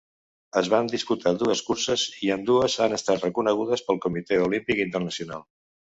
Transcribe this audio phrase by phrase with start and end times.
[0.61, 5.45] Es van disputar dues curses, i ambdues han estat reconegudes pel Comitè Olímpic Internacional.